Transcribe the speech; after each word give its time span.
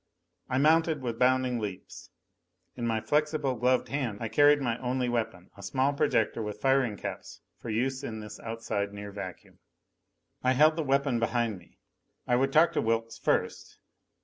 I 0.49 0.57
mounted 0.57 1.03
with 1.03 1.19
bounding 1.19 1.59
leaps. 1.59 2.09
In 2.75 2.87
my 2.87 3.01
flexible 3.01 3.53
gloved 3.53 3.89
hand 3.89 4.17
I 4.19 4.29
carried 4.29 4.59
my 4.59 4.79
only 4.79 5.07
weapon, 5.07 5.51
a 5.55 5.61
small 5.61 5.93
projector 5.93 6.41
with 6.41 6.59
firing 6.59 6.97
caps 6.97 7.41
for 7.59 7.69
use 7.69 8.03
in 8.03 8.19
this 8.19 8.39
outside 8.39 8.93
near 8.93 9.11
vacuum. 9.11 9.59
I 10.41 10.53
held 10.53 10.75
the 10.75 10.81
weapon 10.81 11.19
behind 11.19 11.59
me. 11.59 11.77
I 12.25 12.35
would 12.35 12.51
talk 12.51 12.71
to 12.73 12.81
Wilks 12.81 13.19
first. 13.19 13.77